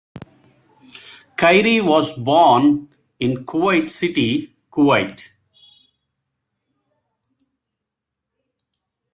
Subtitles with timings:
[1.37, 5.33] Khairy was born in Kuwait City, Kuwait.